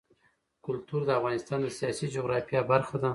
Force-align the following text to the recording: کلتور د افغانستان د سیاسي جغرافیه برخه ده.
کلتور 0.65 1.01
د 1.05 1.09
افغانستان 1.19 1.59
د 1.63 1.67
سیاسي 1.79 2.05
جغرافیه 2.15 2.61
برخه 2.71 2.95
ده. 3.01 3.09